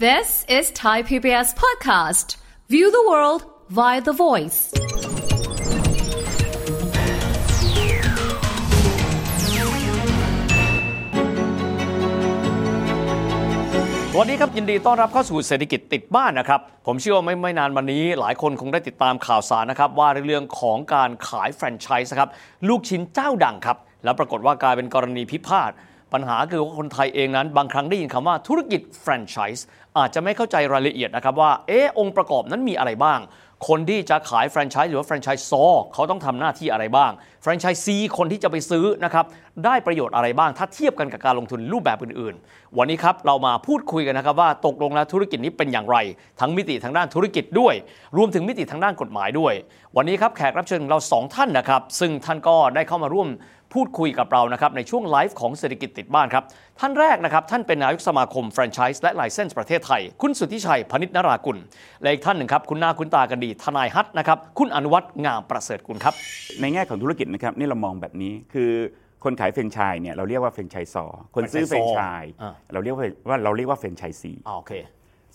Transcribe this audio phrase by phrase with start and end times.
[0.00, 2.34] This is Thai PBS Podcast.
[2.68, 4.58] View the world via the voice.
[14.18, 22.30] วัสดีครับยินดีต้อนรับเข้าสู่เศรษฐกิจติดบ้านนะครับ ผมเชื่อว่าไม่ไม่นานวันนี้หลายคนคงได้ติดตามข่าวสารนะครับ ว่าเรื่องของการขายแฟรนไชส์ครับ
[22.68, 25.72] ลูกชิ้นเจ้าดังครับ แล้วปรากฏว่ากลายเป็นกรณีพิพาท
[26.14, 29.66] ปัญหาคือว่าคนไทยเองนั้น บางครั้งได้ยินคำว่าธุรกิจแฟรนไชส์
[29.98, 33.20] อาจจะไม่เข้าใจรายละเอียดนะครับว่าเออองค์ประกอบนั้นมีอะไรบ้าง
[33.68, 37.10] คนที่จะขายแฟรนไชส์หรือว่าแฟรนไชส์ซอเขาต้องทำหน้าที่อะไรบ้าง
[37.42, 39.24] แฟรนไชส์ซีคนที่จะไปซื้อนะครับ
[39.64, 45.96] ได้ประโยชน์อะไรบ้าง ถ้าเทียบกันกับการลงทุนรูปแบบอื่น ๆ วันนี้ครับเรามาพูดคุยกันนะครับว่าตกลงแล้วธุรกิจนี้เป็นอย่างไร
[46.40, 47.74] ทั้งมิติทางด้านธุรกิจด้วย
[48.16, 49.54] รวมถึงมิติทางด้านกฎหมายด้วย
[49.96, 53.28] วันนี้ครับแขกรับเชิญเราสองท่านนะครับซึ่งท่านก็ได้เข้ามาร่วม
[53.74, 56.44] พูดคุยกับเรานะครับในช่วงไลฟ์ของเศรษฐกิจติดบ้านครับ
[56.80, 61.58] ท่านแรกนะครับ ท่านเป็นนายกสมาคมแฟรนไชส์และไลเซนส์ประเทศไทย คุณสุทธิชัยพนิษนรากุล
[62.02, 66.14] และอีกท่านหนึ่งครับ คุ้นหน้าคุ้นตากันดี ทนายฮัทนะครับ คุณอนุวัฒน์งามประเสริฐกุลครับ
[66.60, 68.70] ในแง่ของธุรกิจนะครับนี่เรามองแบบนี้คือ
[69.24, 74.72] คนขายเฟรนไชส์เนี่ยเราเรียกว่า franchisor คนซื้อแฟรนไชส์อ่าเราเรียกว่าว่าเราเรียกว่าเฟรนไชส์ซีอ่าโอเค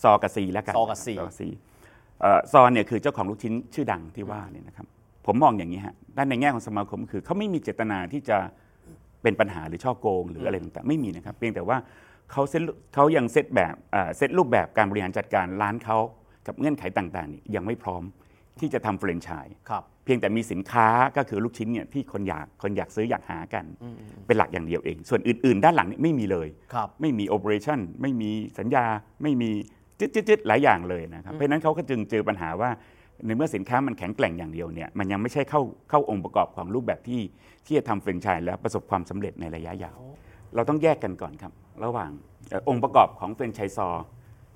[0.03, 1.47] ซอกับซีแล้วกันซอกับซีซอกับซี
[2.21, 4.87] เอ่อซอเนี่ยคือเจ้าของลูกชิ้นชื่อดังที่ว่าเนี่ยนะครับ
[5.25, 8.37] ผมมองอย่างนี้ฮะด้านในแง่ของสมาคมคือเขาไม่มีเจตนาที่จะ
[9.23, 11.77] เป็นปัญหาหรือช่อโกงหรืออะไรต่างๆไม่มีนะครับ เพียงแต่ว่า
[12.31, 12.61] เขาเซต
[12.93, 15.97] เขายังเซตแบบเอ่อเซตรูปแบบการบริหารจัดการร้านเขา
[16.47, 18.03] กับเงื่อนไขต่างๆนี่ยังไม่พร้อม
[18.59, 23.65] ที่จะทำแฟรนไชส์ครับเพียงแต่มีสินค้าก็คือลูกชิ้นเนี่ยที่คนอยากคนอยากซื้ออยากหากัน
[24.25, 28.85] เป็นหลักอย่างเดียวเอง ส่วนอื่น ๆ ด้านหลังเนี่ยไม่มีเลยครับไม่มีโอเปอเรชั่นไม่มีสัญญา
[29.21, 29.49] ไม่มี
[29.99, 32.69] จึ๊ดๆๆหลายอย่างเลยนะครับเพราะฉะนั้นเขาก็จึงเจอปัญหาว่า
[33.25, 37.21] ในเมื่อสินค้ามันแข็งแกร่งอย่างเดียวเนี่ยมันยังไม่ใช่เข้าเข้าองค์ประกอบของรูปแบบที่
[37.65, 39.97] ที่จะทำแฟรนไชส์แล้วประสบความสำเร็จในระยะยาว
[40.55, 41.51] เราต้องแยกกันก่อนครับ
[41.85, 42.11] ระหว่าง
[42.49, 43.87] เอ่อองค์ประกอบของ franchisor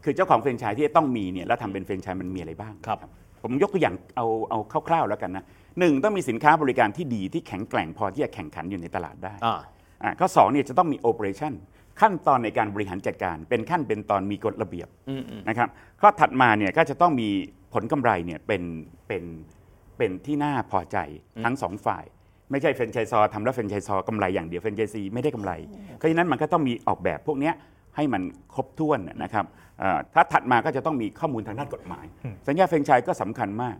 [0.03, 2.97] คือเจ้าของแฟรนไชส์ที่จะต้องมีเนี่ยแล้วทำเป็นแฟรนไชส์มันมีอะไรบ้างครับ
[3.44, 5.44] ผมยกตัวอย่างเอาเอาคร่าวๆแล้วกันนะ
[5.80, 9.60] หนึ่งต้องมีสินค้าบริการที่ดีที่แข็งแกร่งพอที่จะแข่งขันอยู่ในตลาดได้อ่า
[10.04, 11.54] อะข้อสองเนี่ยจะต้องมี operation
[12.02, 14.87] ขั้นตอนในการบริหารจัดการ เป็นขั้นเป็นตอนมีกฎระเบียบ
[15.49, 15.70] นะครับ
[16.02, 17.30] ข้อถัดมาเนี่ยก็จะต้องมี
[17.73, 18.64] ผลกำไรเนี่ยเป็น
[19.08, 19.23] เป็น
[19.98, 20.98] เป็นที่น่าพอใจ
[21.45, 22.04] ทั้งสองฝ่าย
[22.52, 25.52] ไม่ใช่แฟรนไชส์ซอทำแล้วแฟรนไชส์ซอกำไรอย่างเดียวแฟรนไชส์ซีไม่ได้กำไร
[25.98, 27.54] เพราะฉะนั้นมันก็ต้องมีออกแบบพวกเนี้ย
[27.95, 28.22] ให้มัน
[28.56, 29.45] ครบถ้วนนะครับ
[29.82, 32.06] อ่าถ้าถัดมาก็จะต้องมีข้อมูลทางด้านกฎหมาย
[32.48, 33.78] สัญญาแฟรนไชส์ก็สำคัญมาก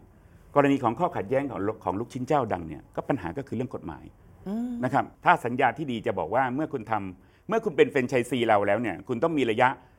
[0.56, 4.04] กรณีของข้อขัดแย้งของของลูกชิ้นเจ้าดังเนี่ยก็ปัญหาก็คือเรื่องกฎหมาย
[4.84, 9.93] นะครับถ้าสัญญาที่ดีจะบอกว่าเมื่อคุณทำเมื่อคุณเป็นแฟรนไชส์ซีเราแล้วเนี่ยคุณต้องมีระยะเอ่อ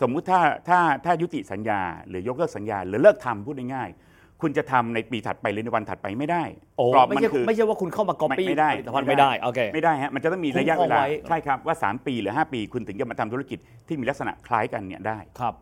[0.00, 6.44] สมมุติถ้าถ้าถ้ายุติสัญญา หรือยกเลิกสัญญา หรือเลิกทำพูดง่ายๆคุณจะทำในปีถัดไปหรือในวันถัดไปไม่ได้
[6.76, 15.54] โอ้กรอบไม่มันใช่คือไม่ใช่ว่าคุณเข้ามาก๊อปปี้ไม่ได้ผลิตภัณฑ์ไม่ได้โอเคไม่ได้ฮะมันจะต้องมีระยะคุ้มครองเวลาไว้ใช่ครับว่า 3 ปีหรือ 5 ปี คุณถึงจะมาทำธุรกิจที่มีลักษณะคล้ายกันเนี่ยได้ครับ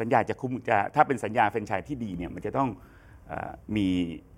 [0.00, 2.86] สัญญาจะคุ้มจะถ้าเป็นสัญญาแฟรนไชส์ที่ดีเนี่ยมันจะต้องเอ่อ
[3.76, 3.86] มี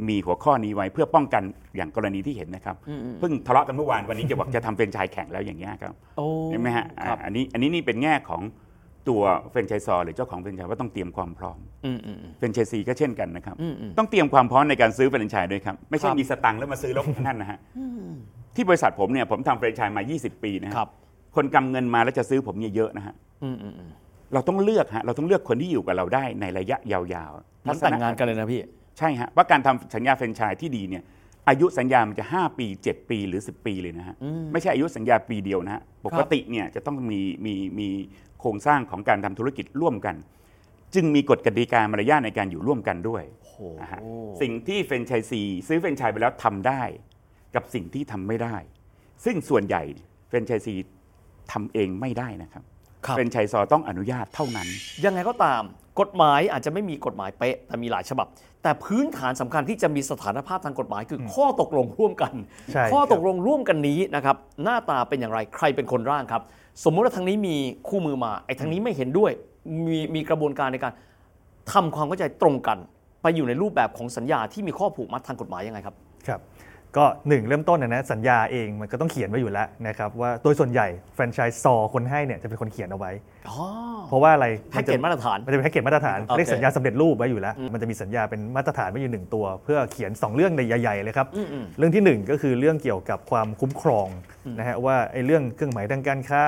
[0.08, 1.42] มีหัวข้อนี้ไว้เพื่อป้องกัน
[1.76, 2.76] อย่างกรณีที่เห็นนะครับ
[3.20, 8.42] เพิ่งทะเลาะกันเมื่อวานวันนี้จะบอกจะทำแฟรนไชส์แข่งแล้วอย่างเงี้ยครับโอ้เห็นไหมฮะอ่าครับอันนี้อันนี้นี่เป็นแง่ของ
[9.08, 17.58] ตัวแฟรนไชส์ซอหรือเจ้าของแฟรนไชส์ว่าต้องเตรียมความพร้อมอืมอืมอืมแฟรนไชส์ซีก็เช่นกันนะครับอืมอืมต้องเตรียมความพร้อมในการซื้อแฟรนไชส์ด้วยครับ ไม่ใช่ครับมีสตังค์แล้วมาซื้อแล้วนั่นนะฮะ
[18.56, 20.88] ที่บริษัทผมเนี่ยผมทำแฟรนไชส์มา 20 ปีนะฮะครับ
[21.36, 23.14] คนกำเงินมาแล้วจะซื้อผมเนี่ยเยอะนะฮะ
[23.44, 23.90] อืมอืมอืม
[24.34, 28.62] เราต้องเลือกฮะเราต้องเลือกคนที่อยู่กับเราได้ในระยะยาวๆมันแต่งงานกันเลยนะพี่
[28.98, 31.02] ใช่ฮะว่าการทำสัญญาแฟรนไชส์ที่ดีเนี่ย
[31.48, 34.16] อายุสัญญามันจะ 5 ปี 7 ปีหรือ 10 ปีเลยนะฮะ
[34.52, 37.88] ไม่ใช่อายุสัญญาปีเดียวนะฮะปกติเนี่ยจะต้องมีมีมี
[38.40, 40.16] โครงสร้างของการทำธุรกิจร่วมกัน
[40.94, 43.24] จึงมีกฎกติกามารยาทในการอยู่ร่วมกันด้วย
[43.82, 44.00] นะฮะ
[44.40, 46.82] สิ่งที่แฟรนไชส์ซีซื้อแฟรนไชส์ไปแล้วทำได้
[47.54, 48.56] กับสิ่งที่ทำไม่ได้
[49.24, 49.82] ซึ่งส่วนใหญ่
[50.28, 50.74] แฟรนไชส์ซี
[51.52, 52.62] ทำเองไม่ได้นะครับ
[53.06, 54.68] ครับแฟรนไชส์ซอต้องอนุญาตเท่านั้น
[55.04, 55.62] ยังไงก็ตาม
[56.00, 58.26] กฎหมายอาจจะไม่มีกฎหมายเป๊ะแต่มีหลายฉบับ
[58.62, 62.32] แต่พื้นฐานสำคัญที่จะมีสถานภาพทางกฎหมายคืออข้อตกลงร่วมกัน
[62.72, 66.42] ใช่ข้อครับตกลงร่วมกันนี้นะครับหน้าตาเป็นอย่างไรใครเป็นคนร่างครับ
[66.84, 67.56] สมมุติว่าทางนี้มี
[67.88, 69.30] คู่มือมาไอ้ทางนี้ไม่เห็นด้วย
[69.86, 70.92] มีมีกระบวนการในการ
[71.72, 72.78] ทำความเข้าใจตรงกัน
[73.22, 75.96] ไปอยู่ในรูปแบบของสัญญาที่มีข้อผูกมัดทางกฎหมายยังไงครับ
[76.26, 76.40] ครับ
[76.96, 83.10] ก็หนึ่งเริ่มต้นนะนะสัญญาเองมันก็ต้องเขียนไว้อยู่แล้วนะครับว่าโดยส่วนใหญ่แฟรนไชส์ซอคนให้เนี่ยจะเป็นคนเขียนเอาไว้
[83.48, 83.56] อ๋อ
[84.08, 91.26] เพราะว่าอะไรแพ็กเกจมาตรฐานมันจะเป็นแพ็กเกจมาตรฐานโอเคเรียกสัญญาสำเร็จรูปไว้อยู่แล้ว มันจะมีสัญญาเป็นมาตรฐานไว้อยู่หนึ่งตัว เพื่อเขียน 2 เรื่องใหญ่ๆเลยครับ
[91.78, 94.08] เรื่องทีหนึ่1 ก็คือเรื่องเกี่ยวกับความคุ้มครอง
[94.58, 96.44] นะฮะว่าไอ้เรื่องเครื่องหมายทางการค้า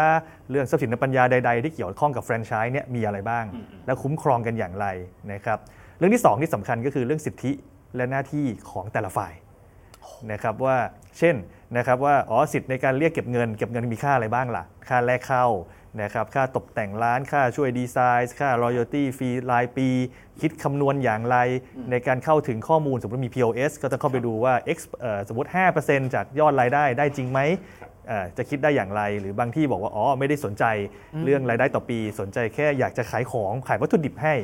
[0.50, 3.44] เรื่องทรัพย์สินทางปัญญาใด ๆ ที่เกี่ยวข้องกับแฟรนไชส์เนี่ยมีอะไรบ้าง
[3.87, 4.87] และคุ้มครองกันอย่างไร
[5.32, 5.58] นะครับ
[5.99, 7.52] เรื่องที่สองที่สำคัญก็คือเรื่องสิทธิ
[7.97, 9.32] และหน้าที่ของแต่ละฝ่าย
[10.33, 10.77] นะครับว่า
[11.19, 11.37] เช่น
[11.77, 15.47] นะครับว่าอ๋อสิทธิ์ในการเรียกเก็บเงิน เก็บเงินมีค่าอะไรบ้างล่ะ ค่าแรกเข้า
[16.03, 19.89] นะครับค่าตกแต่งร้านค่าช่วยดีไซน์ ค่ารอยัลตี้ฟรีรายปี
[20.41, 21.37] คิดคำนวณอย่างไร
[21.91, 25.51] ในการเข้าถึงข้อมูลสมมติมี POS ก็จะเข้าไปดูว่า X เอ่อสมมติ
[25.83, 27.41] 5%จากยอดรายได้ได้จริงไหม
[28.09, 30.65] เอ่อจะคิดได้อย่างไร หรือบางที่บอกว่า อ๋อ ไม่ได้สนใจ
[31.25, 34.35] เรื่องรายได้ต่อปี สนใจแค่อยากจะขายของขายวัตถุดิบให้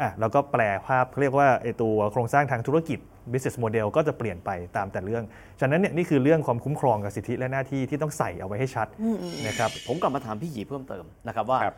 [0.00, 2.98] อะแล้วก็แปลภาพเขาเรียกว่าไอตัวโครงสร้างทางธุรกิจ
[3.32, 5.24] business model ก็จะเปลี่ยนไปตามแต่เรื่อง
[5.60, 8.86] ฉะนั้นเนี่ยนี่คือเรื่องความคุ้มครองกับสิทธิและหน้าที่ที่ต้องใส่เอาไว้ให้ชัด
[9.46, 11.76] นะครับผมกลับมาถามพี่หยีเพิ่มเติมนะครับว่าครับ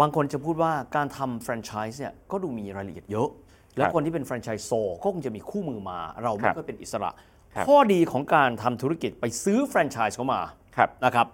[0.00, 3.28] บางคนจะพูดว่าการทำแฟรนไชส์เนี่ยก็ดูมีรายละเอียดเยอะ
[3.76, 4.72] แล้วคนที่เป็นแฟรนไชส์โซ
[5.02, 7.10] ก็คงจะมีคู่มือมา เราไม่ครับค่อยเป็นอิสระ
[7.54, 10.40] ครับข้อดีของการทำธุรกิจไปซื้อแฟรนไชส์เข้ามา
[10.76, 11.26] ครับนะครับ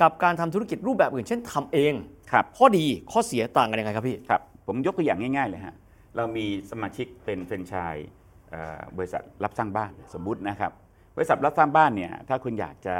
[0.00, 1.92] กับการทำธุรกิจรูปแบบอื่นเช่นทำเอง
[2.32, 5.74] ครับข้อดีข้อเสียต่างกันยังไงครับพี่ครับผมยกตัวอย่างง่าย ๆ เลยฮะ
[6.16, 8.21] เรามีสมาชิกเป็นแฟรนไชส์เอ่อ
[8.96, 10.72] บริษัทรับสร้างบ้านสมมุตินะครับ
[11.16, 12.96] บริษัทรับสร้างบ้านเนี่ยถ้าคุณอยากจะ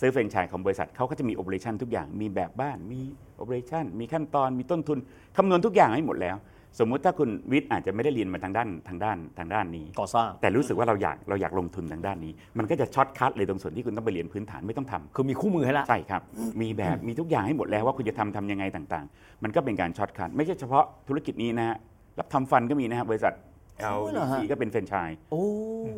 [0.00, 3.00] ซื้อแฟรนไชส์ของบริษัทเขาก็จะมี operation ทุกอย่างมีแบบบ้านมี
[3.36, 4.98] operation มีขั้นตอนมีต้นทุน
[5.36, 6.36] คำนวณทุกอย่างให้หมดแล้ว
[6.80, 16.22] สมมุติถ้าคุณวิทย์อาจจะไม่ได้เรียนมาทางด้านทางด้านทางด้านนี้ ก่อสร้างแต่รู้สึกว่าเราอยากเราอยากลงทุนทางด้านนี้ มันก็จะ shortcut เลยตรงส่วนที่คุณต้องไปเรียนพื้นฐานไม่ต้องทำคือมีคู่มือให้ละใช่ครับ
[16.60, 21.76] มีแบบมีทุกอย่างให้หมดแล้วว่าคุณจะทำทำยังไงต่างๆ มันก็เป็นการ shortcut ไม่ใช่เฉพาะธุรกิจนี้นะฮะ
[22.18, 23.55] รับทำฟันก็มีนะฮะบริษัทโอ้เหรอฮะ
[23.96, 25.42] LDC ก็เป็นแฟรนไชส์โอ้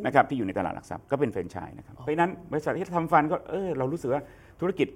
[0.04, 4.22] นะครับที่อยู่ในตลาดหลักทรัพย์ก็เป็นแฟรนไชส์นะครับเพราะฉะนั้นบริษัทที่ทำฟันก็เออเรารู้สึกว่า
[4.60, 4.88] ธุรกิจ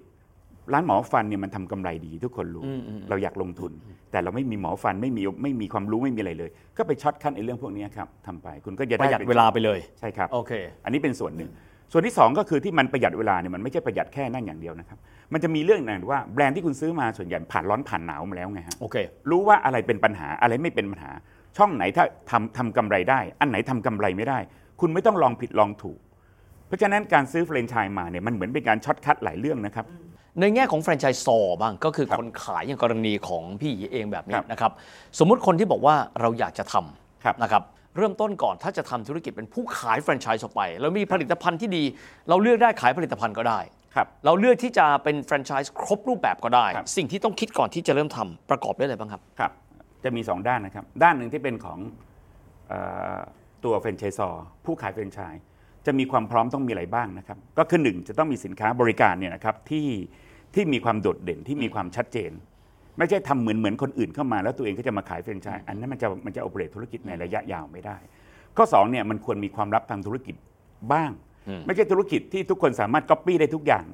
[0.73, 3.73] ร้านหมอฟันเนี่ยมันทำกำไรดีทุกคนรู้อืมอืมเราอยากลงทุน
[4.11, 10.52] แต่เราไม่มีหมอฟันไม่มีไม่มีความรู้ไม่มีอะไรเลย ก็ไป shortcut ในเรื่องพวกนี้ครับทำไปคุณก็จะได้ระหยัดเป็นเวลาไปเลยใช่ครับโอเค
[10.84, 11.50] อันนี้เป็นส่วนหนึ่ง
[11.93, 14.99] ส่วนที่ 2 ก็คือที่มันประหยัดเวลาเนี่ยมันไม่ใช่ประหยัดแค่นั่นอย่างเดียวนะครับ
[15.32, 18.96] มันจะมีเรื่องหนึ่งว่าแบรนด์ที่คุณซื้อมาส่วนใหญ่ผ่านร้อนผ่านหนาวมาแล้วไงฮะโอเค
[19.31, 21.12] รู้ว่าอะไรเป็นปัญหาอะไรไม่เป็นปัญหา
[21.56, 24.38] ช่องไหนถ้าทำทำกำไรได้ อันไหนทำกำไรไม่ได้
[24.81, 25.99] คุณไม่ต้องลองผิดลองถูก
[26.66, 29.87] เพราะฉะนั้นการซื้อแฟรนไชส์มาเนี่ยมันเหมือนเป็นการ shortcutหลายเรื่องนะครับ
[30.40, 34.72] ในแง่ของ franchisor บ้างก็คือครับคนขายอย่างกรณีของพี่หยีเองแบบนี้ครับนะครับ
[35.19, 36.74] สมมุติคนที่บอกว่าเราอยากจะทำ
[37.25, 37.62] ครับนะครับ
[37.96, 41.84] เริ่มต้นก่อนถ้าจะทำธุรกิจเป็นผู้ขายแฟรนไชส์ออกไป แล้วมีผลิตภัณฑ์ที่ดี
[42.28, 43.60] เราเลือกได้ขายผลิตภัณฑ์ก็ได้
[43.94, 49.52] ครับเราเลือกที่จะเป็นแฟรนไชส์ครบรูปแบบก็ได้ครับสิ่งที่ต้องคิดก่อนที่จะเริ่มทำประกอบด้วยอะไรบ้างครับครับ
[50.04, 51.78] จะมี 2 ด้านนะครับ ด้านหนึ่งที่เป็นของ
[52.69, 52.75] เอ
[53.16, 53.20] อ
[53.64, 55.43] ตัวแฟรนไชส์ซอร์ผู้ขายแฟรนไชส์
[55.87, 59.88] จะมีความพร้อมต้องมีอะไรบ้างนะครับ ก็คือหนึ่งจะต้องมีสินค้าบริการเนี่ยนะครับที่
[60.54, 62.32] ที่มีความโดดเด่นที่มีความชัดเจน
[62.99, 67.96] ไม่ใช่ทำเหมือนเหมือนคนอื่นเข้ามา แล้วตัวเองก็จะมาขายแฟรนไชส์อันนั้นมันจะมันจะ operate ธุรกิจในระยะยาวไม่ได้
[68.56, 70.34] ข้อ2เนี่ยมันควรมีความลับทางธุรกิจ
[70.93, 71.10] บ้าง
[71.66, 73.86] ไม่ใช่ธุรกิจที่ทุกคนสามารถก๊อปปี้ได้ทุกอย่าง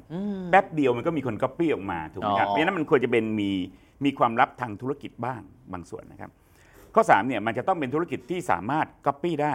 [0.50, 3.50] แป๊บเดียวมันก็มีคนก๊อปปี้ออกมาถูกไหมครับอ๋อเพราะฉะนั้นมันควรจะเป็นมี
[4.04, 5.40] มีความลับทางธุรกิจบ้าง
[5.72, 6.30] บางส่วนนะครับ
[6.94, 9.54] ข้อ3เนี่ยมันจะต้องเป็นธุรกิจที่สามารถก๊อปปี้ได้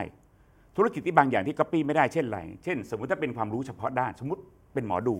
[0.77, 4.41] ธุรกิจที่บางอย่างที่ก๊อปปี้ไม่ได้เช่นไรเช่น สมมุติถ้าเป็นความรู้เฉพาะด้าน สมมติ
[4.73, 5.15] เป็นหมอดู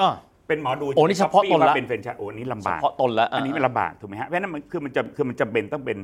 [0.00, 0.10] อะ
[0.48, 5.98] เป็นหมอดูโอ้นี่เฉพาะตนละว่าเป็นแฟรนไชส์โอ้อันนี้ลำบากเฉพาะตนแล้วอันนี้มันลำบากถูกไหมฮะเพราะฉะนั้นมันคือมันจะคือมันจำเป็นต้องเป็น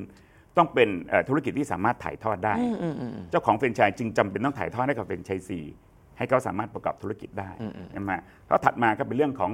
[0.57, 2.55] ต้องเป็นเอ่อธุรกิจที่สามารถถ่ายทอดได้
[3.31, 5.61] เจ้าของแฟรนไชส์จึงจำเป็นต้องถ่ายทอดให้กับแฟรนไชส์ซี
[6.21, 7.51] ให้เขาสามารถประกอบธุรกิจได้
[7.93, 8.13] ใช่ไหม
[8.49, 9.51] แล้วถัดมาก็เป็นเรื่องของ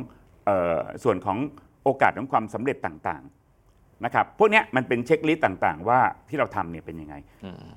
[0.46, 1.38] เอ่อส่วนของ
[1.84, 7.14] โอกาสของความสำเร็จต่างๆนะครับพวกเนี้ยมันเป็นเช็คลิสต์ต่างๆ ว่าที่เราทำเนี่ยเป็นยังไง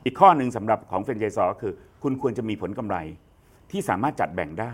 [0.06, 2.98] อีกข้อหนึ่งสำหรับของแฟรนไชส์ซอก็คือ คุณควรจะมีผลกำไร
[3.72, 4.74] ที่สามารถจัดแบ่งได้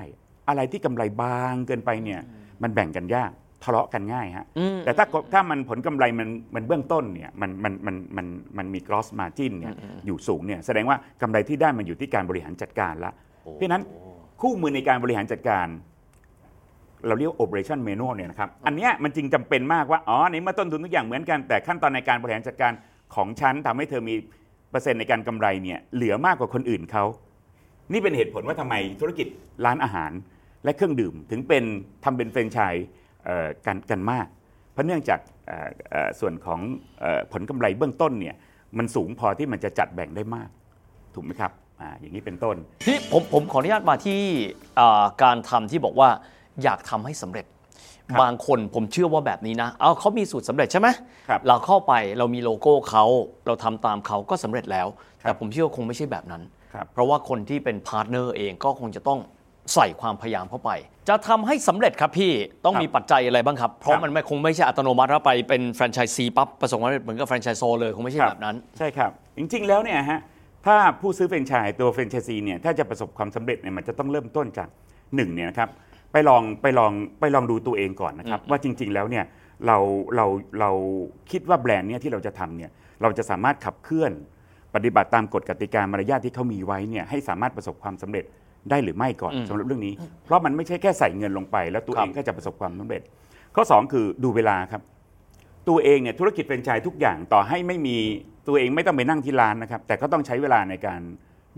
[0.50, 2.22] อะไรที่กำไรบางเกินไปเนี่ย
[2.64, 3.32] มันแบ่งกันยาก
[3.64, 4.46] ทะเลาะกันง่ายฮะ
[4.86, 8.28] แต่ถ้าถ้ามันผลกำไรมันมันเบื้องต้นเนี่ยมันมันมันมัน
[8.58, 9.74] มันมี gross margin เนี่ย
[10.06, 13.12] อยู่สูงเนี่ยแสดงว่ากำไรที่ได้มันอยู่ที่การบริหารจัดการละ
[13.54, 13.84] เพราะฉะนั้น
[14.42, 15.68] คู่มือในการบริหารจัดการ
[17.08, 22.72] เราเรียกว่า operation manual เนี่ยนะครับ อันเนี้ยมันจึงจำเป็นมากว่า อ๋อในเมื่อต้นทุนทุกอย่างเหมือนกัน แต่ขั้นตอนในการบริหารจัดการ
[23.16, 24.16] ของฉันทำให้เธอมี
[24.72, 27.06] เปอร์เซ็นต์ในการกำไรเนี่ยเหลือมากกว่าคนอื่นเขา
[27.94, 29.28] นี่เป็นเหตุผลว่าทำไมธุรกิจ
[29.66, 30.12] ร้านอาหาร
[30.64, 31.64] และเครื่องดื่มถึงเป็น
[32.04, 32.86] ทำเป็นแฟรนไชส์
[33.26, 34.28] เอ่อกันกันมาก
[34.72, 36.60] เพราะเนื่องจากเอ่อเอ่อส่วนของ
[37.00, 38.36] เอ่อผลกำไรเบื้องต้นเนี่ย
[38.78, 40.50] มันสูงพอที่มันจะจัดแบ่งได้มาก
[41.16, 42.56] ถูกไหมครับ อ่าอย่างนี้เป็นต้น
[42.86, 44.20] ที่ผมผมขออนุญาตมาที่
[44.80, 46.10] อ่าการทำที่บอกว่า
[46.64, 47.46] อยากทำให้สำเร็จ
[48.10, 50.88] ครับบางคนผมเชื่อว่าแบบนี้นะเอาเขามีสูตรสำเร็จใช่ไหม
[51.30, 53.06] ครับ เราเข้าไปเรามีโลโก้เขา
[53.48, 54.88] เราทำตามเขาก็สำเร็จแล้ว
[55.22, 56.42] ครับแต่ผมเชื่อว่าคงไม่ใช่แบบนั้น
[56.74, 59.20] ครับเพราะว่าคนที่เป็น partner เองก็คงจะต้อง
[59.74, 60.72] ใส่ความพยายามเข้าไป
[61.10, 62.32] จะทำให้สำเร็จครับพี่
[62.66, 70.20] ต้องครับมีปัจจัยอะไรบ้างครับ เพราะครับมันไม่คงไม่ใช่อัตโนมัติว่าไปเป็นแฟรนไชส์ซีปั๊บประสบความสำเร็จเหมือนกับ franchisor เลยคงไม่ใช่ครับ แบบนั้น ใช่ครับ จริงๆแล้วเนี่ยฮะ
[70.66, 74.70] ถ้าผู้ซื้อแฟรนไชส์ตัวแฟรนไชส์ซีเนี่ยถ้าจะประสบความสำเร็จเนี่ยมันจะต้องเริ่มต้นจาก
[75.16, 75.70] หนึ่งเนี่ยนะครับ
[76.12, 79.26] ไปลองไปลองไปลองดูตัวเองก่อนนะครับ ว่าจริง ๆ แล้วเนี่ย
[79.68, 79.78] เรา
[80.16, 80.26] เรา
[80.60, 80.72] เรา
[81.32, 84.12] คิดว่าแบรนด์เนี่ยที่เราจะทำเนี่ยเราจะสามารถขับเคลื่อน
[84.76, 88.26] ปฏิบัติตามกฎกติกามารยาทที่เขามีไว้เนี่ยให้สามารถประสบความสำเร็จ
[88.70, 89.94] ได้หรือไม่ก่อนสำหรับเรื่องนี้
[90.26, 93.02] เพราะมันไม่ใช่แค่ใส่เงินลงไป แล้วตัวครัเอบงก็จะประสบความสำเร็จ
[93.56, 94.82] ข้อ 2 คือดูเวลาครับ
[95.70, 97.98] ตัวเองเนี่ยธุรกิจแฟรนไชส์ทุกอย่างต่อให้ไม่มี
[98.48, 101.02] ตัวเองไม่ต้องไปนั่งที่ร้านนะครับ แต่ก็ต้องใช้เวลาในการ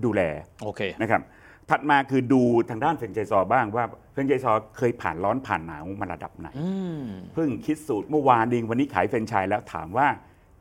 [0.03, 0.21] ดูแล
[0.63, 1.21] โอเคนะครับ
[1.69, 6.69] ถัดมาคือดูทางด้านแฟรนไชส์ซอบ้างว่าแฟรนไชส์ซอเคยผ่านร้อนผ่านหนาวมาระดับไหนอื
[7.01, 7.03] ม
[7.33, 10.07] เพิ่งคิดสูตรเมื่อวานเองวันนี้ขายแฟรนไชส์แล้วถามว่า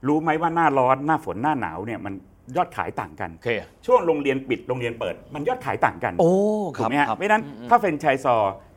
[0.06, 2.14] รู้ไหมว่าหน้าร้อนหน้าฝนหน้าหนาวเนี่ยมัน
[2.56, 3.50] ยอดขายต่างกันโอเค
[3.86, 6.32] ช่วงโรงเรียนปิดโรงเรียนเปิด มันยอดขายต่างกัน โอ้
[6.76, 8.36] คถูกรับไหมฮะครับเพราะฉะนั้นถ้าแฟรนไชส์ซอ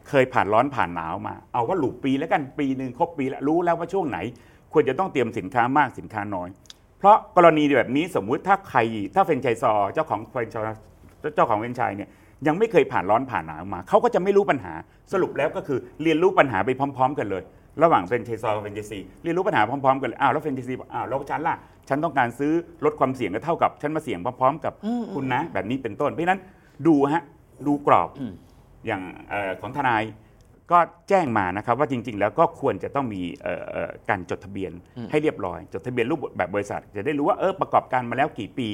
[0.09, 4.17] เคยผ่านร้อนผ่านหนาวมา เอาว่าหลูกปีแล้วกันปีหนึ่งครบปีแล้วรู้แล้วว่าช่วงไหน
[4.73, 6.49] ควรจะต้องเตรียมสินค้ามากสินค้าน้อย
[6.99, 8.79] เพราะกรณีแบบนี้สมมุติถ้าใคร
[9.15, 10.83] ถ้าแฟรนไชส์ซอเจ้าของแฟรนไชส์
[11.35, 12.09] เจ้าของแฟรนไชส์เนี่ย
[12.47, 14.73] ยังไม่เคยผ่านร้อนผ่านหนาวมาเขาก็จะไม่รู้ปัญหา
[15.13, 17.43] สรุปแล้วก็คือเรียนรู้ปัญหาไปพร้อม ๆ กันเลย
[17.83, 21.55] ระหว่างแฟรนไชส์ซอกับแฟรนไชส์ซีเรียนรู้ปัญหาพร้อมๆกันเลยอ้าวแล้วแฟรนไชส์ซีบอกอ้าวแล้วฉันล่ะ
[21.89, 22.51] ฉันต้องการซื้อ
[22.85, 24.73] ลดความเสี่ยงก็เท่ากับฉันมาเสี่ยงพร้อม ๆ กับ
[25.13, 26.41] คุณนะ แบบนี้เป็นต้นเพราะฉะนั้น
[26.87, 27.23] ดูฮะ
[27.67, 28.09] ดูกรอบ
[28.87, 30.03] อย่างเอ่อของทนาย
[30.71, 34.71] ก็แจ้งมานะครับว่าจริง ๆ แล้วก็ควรจะต้องมีเอ่อเอ่อการจดทะเบียน
[35.11, 38.67] ให้เรียบร้อย จดทะเบียนรูปแบบบริษัท จะได้รู้ว่าเออประกอบการมาแล้วกี่ปี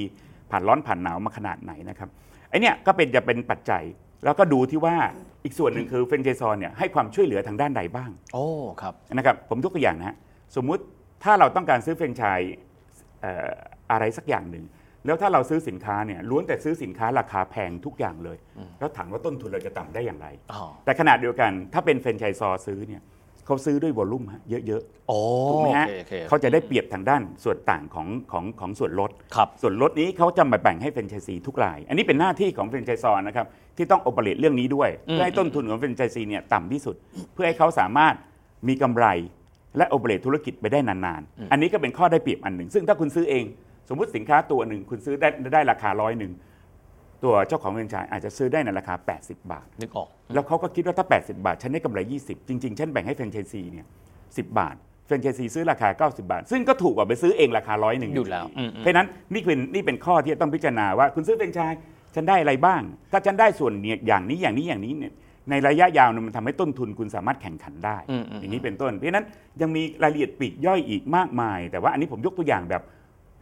[0.52, 2.10] ผ่านร้อนผ่านหนาวมาขนาดไหนนะครับ
[2.50, 3.84] ไอเนี้ยก็เป็นจะเป็นปัจจัย
[4.24, 4.96] แล้วก็ดูที่ว่า
[5.44, 8.46] อีกส่วนหนึ่งคือเฟรนไชส์ซอนเนี่ยให้ความช่วยเหลือทางด้านใดบ้างโอ้
[8.82, 10.16] ครับนะครับผมยกตัวอย่างนะฮะ
[10.56, 10.84] สมมุติ
[11.24, 12.54] ถ้าเราต้องการซื้อแฟรนไชส์
[13.22, 13.52] เอ่อ
[13.92, 14.64] อะไรสักอย่างหนึ่ง
[15.06, 18.38] แล้วถ้าเราซื้อสินค้าเนี่ยล้วนแต่ซื้อสินค้าราคาแพงทุกอย่างเลย
[18.80, 23.04] แล้วถามว่าต้นทุนเราจะต่ำได้อย่างไรอ๋อแต่ขนาดเดียวกันถ้าเป็นแฟรนไชส์ซอซื้อเนี่ย
[23.46, 33.46] เขาซื้อด้วยวอลลุ่มฮะเยอะโอ้ๆถูกไหมฮะโอเคโอเคเขาจะได้เปรียบทางด้านส่วนต่างของของของส่วนลดครับส่วนลดนี้เขาจะมาแบ่งให้แฟรนไชส์ซีทุกราย อันนี้เป็นหน้าที่ของแฟรนไชส์ซอนะครับ
[33.78, 36.96] ที่ต้องโอเปเรตเรื่องนี้ด้วย เพื่อให้ต้นทุนของแฟรนไชส์ซีเนี่ยต่ำที่สุด
[37.34, 38.14] เพื่อให้เขาสามารถ
[38.68, 39.06] มีกำไร
[39.78, 43.44] และโอเปเรตธุรกิจไปได้นานๆ อันนี้ก็เป็นข้อได้เปรียบอันหนึ่ง ซึ่งถ้าคุณซื้อเอง
[43.90, 46.34] สมมุติสินค้าตัวหนึ่งคุณซื้อได้ได้ราคาร้อยหนึ่ง
[47.24, 53.86] ตัวเจ้าของแฟรนไชส์อาจจะซื้อได้ในราคา 80 บาท นึกออก แล้วเขาก็คิดว่าถ้า 80 บาท ฉันได้กำไร 20 จริงๆ ฉันแบ่งให้แฟรนไชส์ซีเนี่ย
[54.20, 54.76] 10 บาท
[55.06, 61.80] แฟรนไชส์ซีซื้อราคา 90 บาท ซึ่งก็ถูกกว่าไปซื้อเองราคาร้อยหนึ่งอยู่แล้วอืมเพราะฉะนั้นนี่เป็นนี่เป็นข้อที่ต้องพิจารณาว่าคุณซื้อแฟรนไชส์
[62.16, 65.14] ฉันได้อะไรบ้าง ถ้าฉันได้ส่วนเนี่ยอย่างนี้อย่างนี้อย่างนี้เนี่ย
[65.50, 69.26] ในระยะยาวเนี่ยมันทำให้ต้นทุนคุณสามารถแข่งขันได้ อืมอืมอย่างนี้เป็นต้น เพราะฉะนั้น
[69.62, 72.82] ยังมีรายละเอียดปลีกย่อยอีกมากมาย แต่ว่าอันนี้ผมยกตัวอย่างแบบ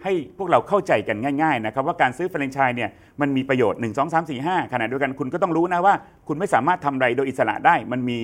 [0.04, 2.90] ให้พวกเราเข้าใจกันง่ายๆนะครับว่าการซื้อแฟรนไชส์เนี่ย
[3.22, 5.94] มันมีประโยชน์ 1 2 3 4 5ขณะเดียวกันคุณก็ต้องรู้นะว่า
[6.28, 8.20] คุณไม่สามารถทำอะไรโดยอิสระได้ มันมี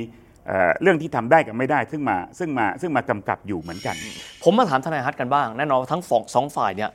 [0.47, 3.95] เอ่อเรื่องที่ทำได้กับไม่ได้ ซึ่งมาซึ่งมาซึ่งมากำกับอยู่เหมือนกัน
[4.43, 6.89] ผมมาถามทนายฮัทกันบ้างแน่นอนว่าทั้งสองสองฝ่ายเนี่ย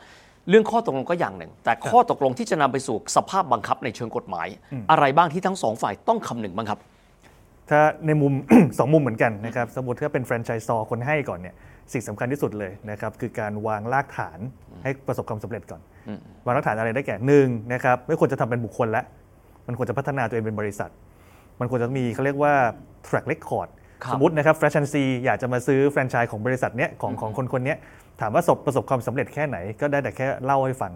[0.51, 4.49] เรื่องข้อตกลงก็อย่างหนึ่ง แต่ข้อตกลงที่จะนำไปสู่สภาพบังคับในเชิงกฎหมาย
[4.91, 6.79] อะไรบ้างที่ทั้งสองฝ่ายต้องคำนึงบ้างครับ
[7.71, 8.33] ถ้าในมุม
[8.79, 11.55] สองมุมเหมือนกันนะครับสมมติถ้าเป็นแฟรนไชส์ซอคนให้ก่อนเนี่ย
[11.93, 14.39] สิ่งสำคัญที่สุดเลยนะครับคือการวางรากฐาน
[14.83, 15.81] ให้ประสบความสำเร็จก่อน
[16.47, 19.05] วางรากฐานอะไรได้แก่หนึ่งนะครับไม่ควรจะทำเป็นบุคคลแล้ว
[19.67, 20.91] มันควรจะพัฒนาตัวเองเป็นบริษัท
[21.61, 22.55] มันควรจะมีเขาเรียกว่า
[23.07, 23.69] track record
[24.05, 27.79] ครับสมมตินะครับแฟรนไชส์ซีอยากจะมาซื้อแฟรนไชส์ของบริษัทเนี้ยของของคนคนเนี้ย
[28.21, 30.93] ถามว่าประสบประสบความสำเร็จแค่ไหนก็ได้แต่แค่เล่าให้ฟัง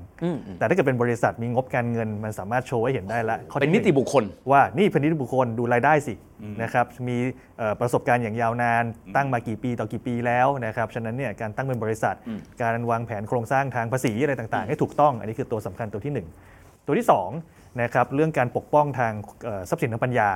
[0.58, 6.14] แต่ถ้าเกิดเป็นบริษัทมีงบการเงินมันสามารถโชว์ให้เห็นได้ละข้อเป็นที่นิหงติบุคคล ว่านี่เป็นนิติบุคคลดูรายได้สิ
[6.62, 7.16] นะครับมี
[7.58, 8.84] เอ่อประสบการณ์อย่างยาวนาน
[9.16, 12.14] ตั้งมากี่ปีต่อกี่ปีแล้วนะครับฉะนั้นเนี่ยการตั้งเป็นบริษัท
[12.62, 17.06] การวางแผนโครงสร้างทางภาษีอะไรต่างๆ ให้ถูกต้อง อันนี้คือตัวสำคัญตัวที่ 1 ตัวที่
[17.42, 19.12] 2นะครับเรื่องการปกป้องทาง
[19.44, 20.28] เอ่อทรัพย์สินทางปัญญา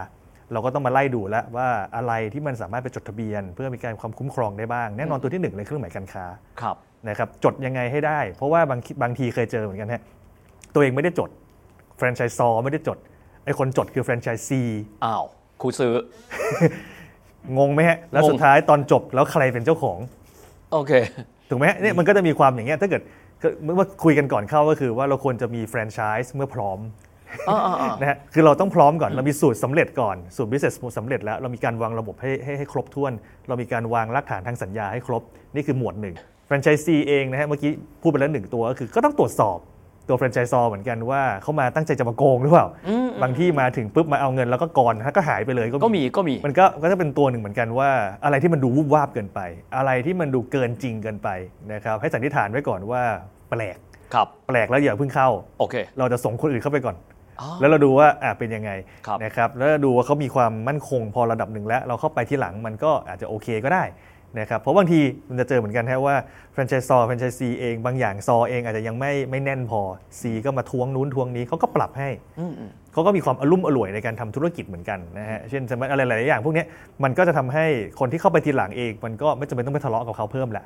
[0.53, 6.25] เราก็ต้องมาไล่ดูแล้วว่าอะไรที่มันสามารถไปจดทะเบียน เพื่อมีการความคุ้มครองได้บ้าง แน่นอนตัวที่หนึ่งเลยเครื่องหมายการค้า
[6.61, 6.77] ครับ
[7.09, 10.03] นะครับจดยังไงให้ได้ เพราะว่าบางบางทีเคยเจอเหมือนกันฮะ
[10.75, 11.31] ตัวเองไม่ได้จด
[11.97, 12.99] แฟรนไชส์ซอไม่ได้จด
[13.45, 14.61] ไอ้คนจดคือแฟรนไชส์ซี
[15.05, 15.25] อ้าว
[15.61, 15.95] ครูซื้อ
[17.59, 19.99] งงไหมฮะแล้วงงสุดท้ายตอนจบแล้วใครเป็นเจ้าของ
[20.73, 20.93] โอเค
[21.51, 23.03] ถูกไหมฮะเนี่ยมันก็จะมีความอย่างเงี้ยถ้าเกิด
[23.43, 27.12] ก็เมื่อคุยกันก่อนเข้าก็คือว่าเราควรจะมีแฟรนไชส์เมื่อพร้อมอ่าอ่าอ่า
[28.01, 33.13] นะฮะคือเราต้องพร้อมก่อนเรามีสูตรสำเร็จก่อนสูตร business สำเร็จแล้วเรามีการวางระบบให้ให้ให้ครบถ้วน
[33.49, 35.23] เรามีการวางรากฐานทางสัญญาให้ครบ
[35.55, 36.15] นี่คือหมวดหนึ่ง
[36.47, 37.73] แฟรนไชส์ซีเองนะฮะเมื่อกี้
[38.03, 39.59] พูดไปแล้วหนึ่งตัวก็คือก็ต้องตรวจสอบ
[40.09, 42.67] ตัวแฟรนไชส์ซอเหมือนกันว่าเขามาตั้งใจจะมาโกงหรือเปล่า
[43.23, 47.91] บางที่มาถึงปุ๊บมาเอาเงินแล้วก็กอนก็หายไปเลยก็มีก็มีมันก็ก็จะเป็นตัวหนึ่งเหมือนกันว่า
[48.25, 49.41] อะไรที่มันดูวูบวาบเกินไป
[49.77, 51.29] อะไรที่มันดูเกินจริงเกินไป
[51.73, 53.03] นะครับให้สันนิษฐานไว้ก่อนว่า
[53.51, 53.77] แปลก
[54.15, 57.12] ครับแปลกแล้วอย่าเพิ่งเข้าโอเค เราจะส่งคนอื่นเข้าไปก่อนอ๋อ
[57.61, 58.71] แล้วเราดูว่าอะเป็นยังไง
[59.07, 63.85] ครับนะครับแล้วดูว่าเขามีความมั่นคงพอระดับหนึ่งแล้ว เราเข้าไปที่หลังมันก็อาจจะโอเคก็ได้
[64.41, 66.17] นะครับเพราะบางทีมันจะเจอเหมือนกันแค่ว่า
[66.53, 69.81] แฟรนไชส์ซอแฟรนไชส์ซีเองบางอย่างซอเองอาจจะยังไม่ไม่แน่นพอ
[70.21, 72.09] ซีก็มาทวงนู้นทวงนี้เขาก็ปรับให้
[72.93, 76.67] เขาก็มีความอลุ่มอร่วยในการทำธุรกิจเหมือนกันนะฮะเช่นสมมติอะไรหลายๆอย่างพวกเนี้ย
[77.05, 77.65] มันก็จะทำให้
[78.01, 80.65] คนที่เข้าไปทีหลังเอง มันก็ไม่จำเป็นต้องไปทะเลาะกับเขาเพิ่มแหละ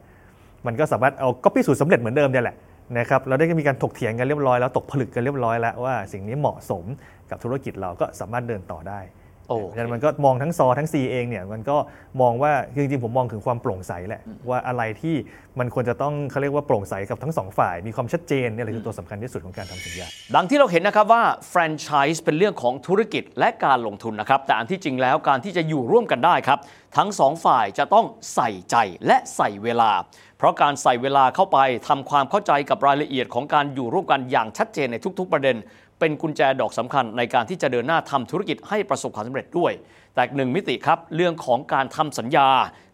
[0.66, 2.56] มันก็สามารถเอาก็พิสูจน์สำเร็จเหมือนเดิมเนี่ยแหละ
[2.98, 6.84] นะครับเราได้มีการถกเถียงกันเรียบร้อยแล้วตกผลึกกันเรียบร้อยแล้วว่าสิ่งนี้เหมาะสม
[7.30, 9.00] กับธุรกิจเราก็สามารถเดินต่อได้
[9.48, 11.76] โอ้เพราะฉะนั้นมันก็มองทั้งซอทั้ง C เองเนี่ยมันก็
[12.20, 15.14] มองว่าคือจริงๆผมมองถึงความโปร่งใสแหละ ว่าอะไรที่
[15.58, 26.58] มันควรจะต้องเขาเรียกว่าโปร่งใสกับทั้งสองฝ่าย มีความชัดเจนเนี่ยแหละคือตัวสำคัญที่สุดของการทำสัญญา ดังที่เราเห็นนะครับว่าแฟรนไชส์เป็นเรื่องของธุรกิจและการลงทุนนะครับ แต่อันที่จริงแล้วการที่จะอยู่ร่วมกันได้ครับ
[26.96, 28.76] ทั้งสองฝ่ายจะต้องใส่ใจ
[29.06, 29.92] และใส่เวลา
[30.38, 35.56] เพราะการใส่เวลาเข้าไปทำความเข้าใจกับรายละเอียดของการอยู่ร่วมกันอย่างชัดเจนในทุก ๆ ประเด็น
[35.98, 39.72] เป็นกุญแจดอกสำคัญในการที่จะเดินหน้าทำธุรกิจให้ประสบความสำเร็จด้วย
[40.14, 42.48] แต่หนึ่งมิติครับ เรื่องของการทำสัญญา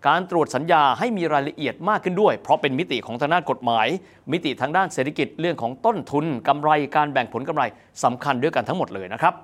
[0.09, 3.87] การตรวจสัญญาให้มีรายละเอียดมากขึ้นด้วย เพราะเป็นมิติของทางด้านกฎหมาย
[4.33, 7.63] มิติทางด้านเศรษฐกิจเรื่องของต้นทุนกำไรการแบ่งผลกำไร
[8.05, 9.35] สำคัญด้วยกันทั้งหมดเลยนะครับ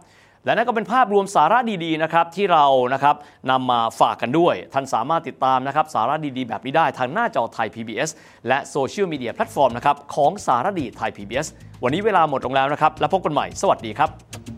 [0.44, 2.64] และนั่นก็เป็นภาพรวมสาระดีๆนะครับที่เรา
[2.94, 3.16] นะครับ
[3.50, 8.10] นำมาฝากกันด้วย ท่านสามารถติดตามนะครับสาระดีๆ แบบนี้ได้ทางหน้าจอไทย PBS
[8.48, 11.46] และโซเชียลมีเดียแพลตฟอร์มนะครับของสารดีไทย PBS
[11.84, 14.57] วันนี้เวลาหมดลงแล้วนะครับ แล้วพบกันใหม่ สวัสดีครับ